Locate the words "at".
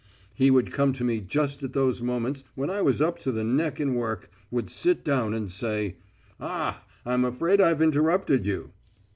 1.61-1.73